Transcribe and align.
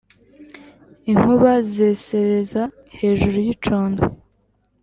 Inkuba 1.11 1.51
zesereza 1.73 2.61
hejuru 2.97 3.37
y'icondo: 3.45 4.03